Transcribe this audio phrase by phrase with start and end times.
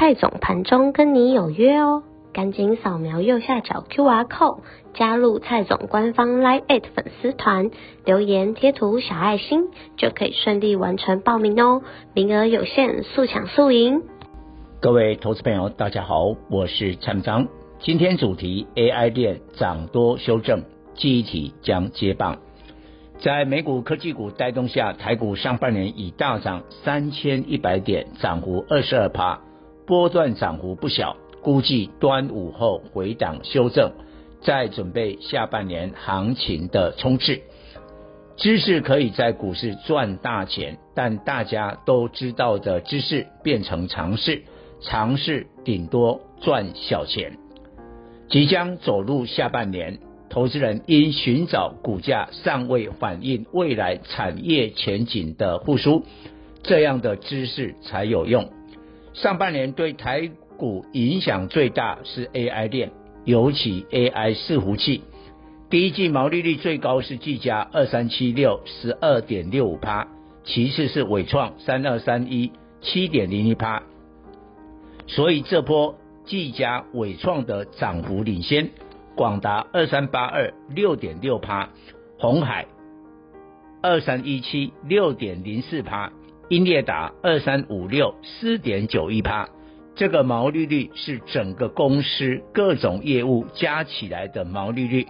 [0.00, 4.60] 蔡总盘中跟你有约哦，赶紧扫描右下角 QR code
[4.94, 7.72] 加入蔡总官方 Line@ 粉丝团，
[8.04, 9.64] 留言贴图小爱心
[9.96, 11.82] 就可以顺利完成报名哦，
[12.14, 14.02] 名额有限，速抢速赢。
[14.80, 17.48] 各位投资朋友，大家好，我是蔡总。
[17.80, 20.62] 今天主题 AI 链涨多修正，
[20.94, 22.38] 记忆体将接棒。
[23.18, 29.40] 在美股科技股带动下，台股上半年已大涨三千一百点，涨幅二十二趴。
[29.88, 33.90] 波段涨幅不小，估计端午后回档修正，
[34.42, 37.40] 再准备下半年行情的冲刺。
[38.36, 44.42] 知识可以在股市赚大钱，但大家都知道的知识变成常识，
[44.82, 47.38] 常识顶多赚小钱。
[48.28, 56.04] 即将走入下半年，投资人应寻找股价尚未反映未来产业前景的复苏，
[56.62, 58.50] 这样的知识才有用。
[59.20, 62.92] 上半年对台股影响最大是 AI 链，
[63.24, 65.02] 尤其 AI 伺服器。
[65.68, 70.06] 第一季毛利率最高是技嘉二三七六十二点六五趴，
[70.44, 73.82] 其次是纬创三二三一七点零一趴。
[75.08, 78.70] 所以这波技嘉伟创的涨幅领先，
[79.16, 81.70] 广达二三八二六点六趴，
[82.20, 82.66] 红海
[83.82, 86.12] 二三一七六点零四趴。
[86.48, 89.50] 英业达二三五六四点九一趴，
[89.94, 95.06] 这个毛利率是整个公司各种业务加起来的毛利率，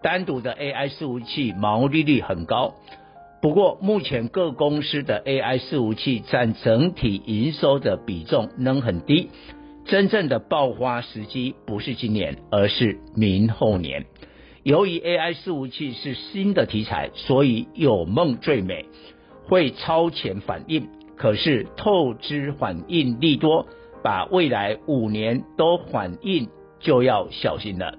[0.00, 2.74] 单独的 AI 伺服器毛利率很高。
[3.42, 9.30] 不过目前各公司的 AI 伺服器占整体营收的比重仍很低，
[9.86, 14.06] 真正的爆发时机不是今年，而是明后年。
[14.62, 18.84] 由于 AI 伺服器是新的题材，所以有梦最美。
[19.48, 23.66] 会超前反应，可是透支反应力多，
[24.02, 26.48] 把未来五年都反应
[26.80, 27.98] 就要小心了。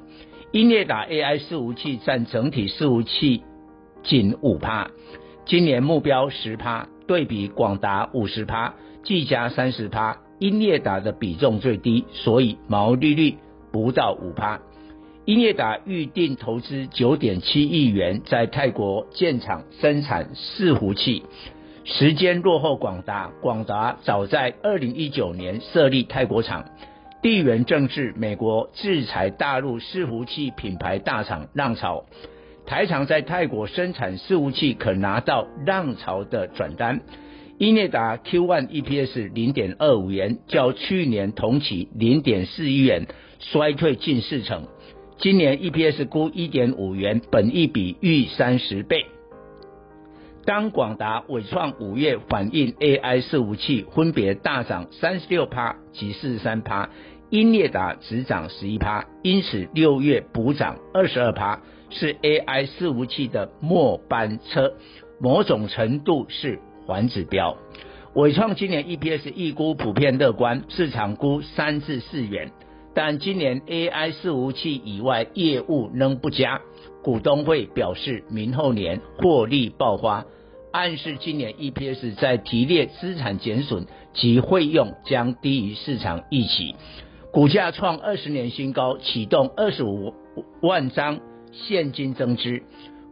[0.52, 3.44] 英业达 AI 伺服器占整体伺服器
[4.03, 4.91] 仅五趴，
[5.46, 13.38] 今年目标十趴，对比广达五十趴，技嘉三十趴，英业达的比重最低，所以毛利率
[13.72, 14.62] 不到五趴。
[15.28, 21.24] 英业达预定投资九点七亿元在泰国建厂生产伺服器，
[21.84, 23.30] 时间落后广达。
[23.42, 26.64] 广达早在二零一九年设立泰国厂。
[27.22, 32.06] 地缘政治，美国制裁大陆伺服器品牌大厂浪潮，
[32.66, 37.02] 台厂在泰国生产伺服器可拿到浪潮的转单。
[37.58, 43.08] 英业达 Q1 EPS 零点二五元，较去年同期零点四一元
[43.40, 44.68] 衰退近四成。
[45.19, 49.07] 今年 EPS 估一点五元，本益比逾三十倍。
[50.45, 56.89] 当广达、伟创五月反映 AI 伺服器分别大涨三十六趴及四十三趴，
[57.31, 64.73] 英业达只涨十一趴，因此六月补涨二十二趴，是 AI 伺服器的末班车，
[65.19, 67.57] 某种程度是环指标。
[68.13, 72.51] 伟创今年 EPS 预估普遍乐观，市场估三至四元。
[73.00, 76.62] 但今年 AI 伺服器以外业务仍不佳，
[77.03, 80.25] 股东会表示明后年获利爆发，
[80.72, 83.85] 暗示今年 EPS 在提列资产减损
[84.16, 86.74] 及费用将低于市场预期，
[87.31, 90.16] 股价创二十年新高，启动二十五
[90.64, 91.19] 万张
[91.52, 92.64] 现金增资，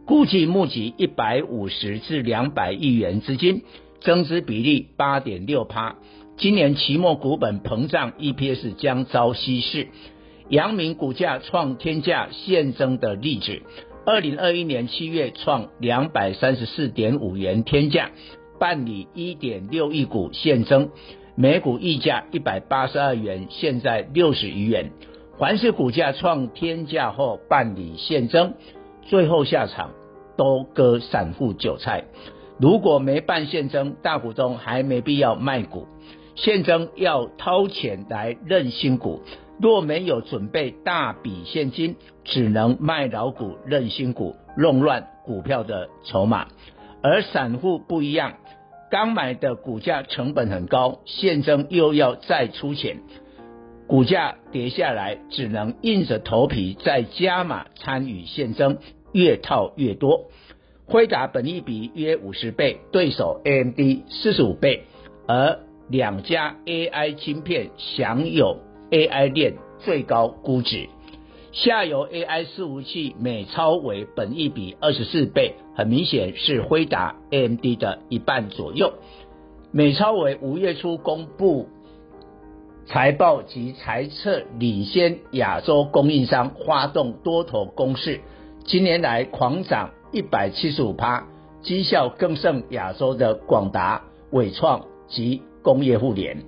[0.04, 3.62] 估计募集一百五十至两百亿元资金，
[4.00, 5.94] 增资比例八点六趴。
[6.38, 9.88] 今年期末股本膨胀，EPS 将遭稀释。
[10.50, 13.62] 阳明股价创天价现增的例子，
[14.04, 18.10] 二零二一年七月创两百三十四点五元天价，
[18.60, 20.90] 办理一点六亿股现增，
[21.36, 24.90] 每股溢价一百八十二元，现在六十余元。
[25.38, 28.52] 凡是股价创天价后办理现增，
[29.06, 29.92] 最后下场
[30.36, 32.04] 都割散户韭菜。
[32.60, 35.86] 如果没办现增，大股东还没必要卖股。
[36.36, 39.22] 现增要掏钱来认新股，
[39.60, 46.46] 若没有准备大笔现金，只能卖老股认新股，弄乱股票的筹码。
[47.02, 48.34] 而散户不一样，
[48.90, 53.00] 刚买的股价成本很高，现增又要再出钱，
[53.86, 58.78] 股价跌下来，只能硬着头皮再加码参与现增，
[59.12, 60.30] 越套越多。
[60.86, 64.84] 辉达本益比约五十倍，对手 AMD 四十五倍，
[65.26, 68.58] 而两家 AI 晶片享有
[68.90, 70.88] AI 链最高估值。
[71.52, 78.92] 下游 AI 伺服器美超微本益比二十四倍，很明显是辉达 AMD 的一半左右。
[79.72, 81.68] 美超微五月初公布
[82.86, 88.20] 财报及财测领先亚洲供应商，发动多头攻势，
[88.64, 91.26] 今年来狂涨一百七十五趴，
[91.62, 96.44] 绩效更胜亚洲的广达、伟创及工业互联。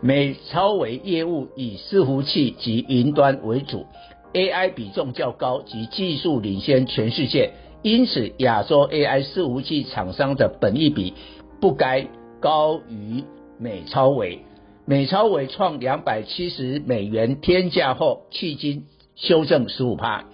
[0.00, 3.86] 美超微业务以伺服器及云端为主。
[4.32, 7.52] AI 比重较高及技术领先全世界，
[7.82, 11.14] 因此亚洲 AI 伺服器厂商的本益比
[11.60, 12.08] 不该
[12.40, 13.22] 高于
[13.58, 14.40] 美超微。
[14.84, 20.24] 美超微创两百七十美元天价后，迄今修正十五趴。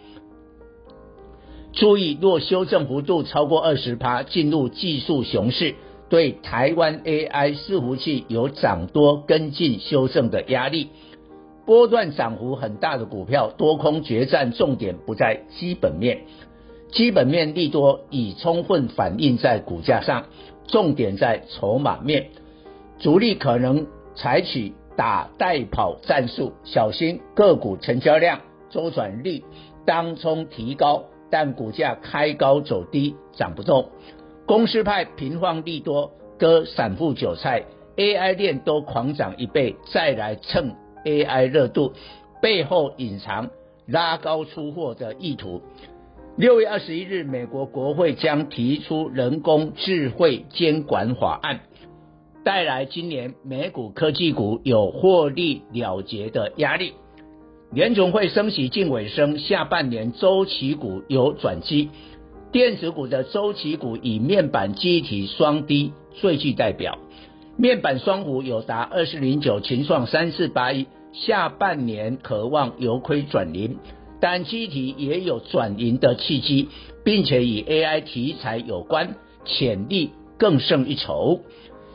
[1.73, 5.75] 注意，若修正幅度超过二十趴，进入技术熊市，
[6.13, 10.91] 对台湾 AI 伺服器有涨多跟进修正的压力。
[11.65, 16.27] 波段涨幅很大的股票，多空决战重点不在基本面，
[16.91, 20.27] 基本面利多已充分反映在股价上，
[20.67, 22.27] 重点在筹码面，
[22.99, 29.45] 主力可能采取打带跑战术，小心个股成交量周转率
[29.87, 33.89] 当冲提高，但股价开高走低涨不动，
[34.47, 37.65] 公司派平放利多割散户韭菜
[37.97, 40.75] ，AI 链都狂涨一倍，再来蹭。
[41.05, 41.93] AI 热度
[42.41, 43.51] 背后隐藏
[43.87, 45.63] 拉高出货的意图。
[46.37, 51.61] 六月二十一日，美国国会将提出人工智慧监管法案，
[52.45, 56.95] 带来今年美股科技股有获利了结的压力。
[57.73, 61.91] 联总会升息近尾声，下半年周期股有转机，
[62.53, 66.99] 电子股的周期股以面板机体双低最具代表。
[67.57, 73.79] 面板双股有达二四零九，群创三四八一，下半年可望由亏转盈，
[74.21, 76.69] 但机体也有转盈的契机，
[77.05, 79.17] 并且与 AI 题材有关，
[79.47, 81.41] 潜力更胜一筹。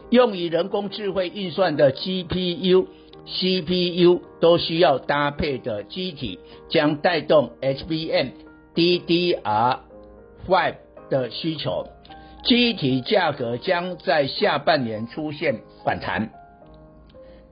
[0.09, 2.88] 用于人工智慧运算的 GPU、
[3.27, 6.39] CPU 都需要搭配的机体，
[6.69, 8.30] 将带动 HBM、
[8.74, 9.80] DDR、
[10.47, 10.75] DDR5
[11.09, 11.88] 的需求。
[12.44, 16.29] 机体价格将在下半年出现反弹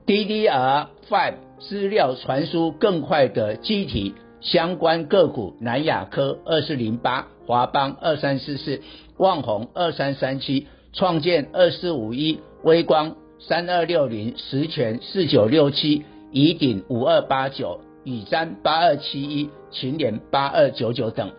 [0.06, 8.80] ，DDR5 资料传输更快的机体相关个股，南亚科二四零八、华邦二三四四、
[9.18, 21.32] 旺宏二三三七、创建二四五一、微光三二六零、实权四九六七、宜鼎五二八九、宇瞻八二七一、群联八二九九等，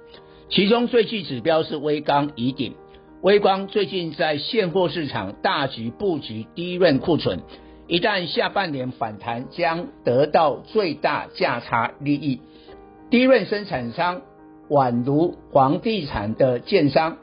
[0.49, 2.73] 其中最具指标是威刚、宜鼎。
[3.21, 7.41] 威光最近在现货市场大举布局低润库存，
[7.87, 12.39] 一旦下半年反弹，将得到最大价差利益。
[13.09, 14.21] 低润生产商
[14.69, 17.17] 宛如房地产的建商，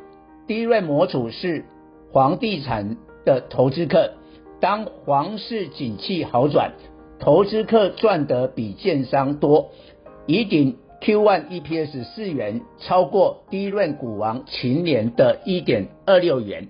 [0.47, 1.65] 低润模组是
[2.13, 4.13] 房地产的投资客。
[4.61, 6.73] 当房市景气好转，
[7.21, 9.71] 投资客赚得比建商多，
[10.27, 10.77] 宜鼎。
[11.05, 16.69] Q1 EPS 四元，超过低润股王秦联的一点二六元，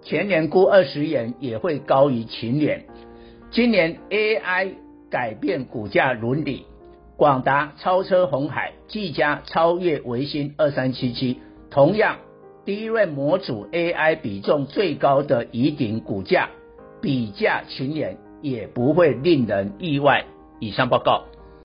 [0.00, 2.86] 前年估二十元也会高于秦联。
[3.50, 4.70] 今年 AI
[5.10, 6.64] 改变股价伦理，
[7.18, 12.16] 广达超车红海，技嘉超越微星二三七七，同样
[12.64, 16.48] 低润模组 AI 比重最高的宜鼎股价
[17.02, 20.24] 比价秦联也不会令人意外。
[20.58, 21.33] 以上报告。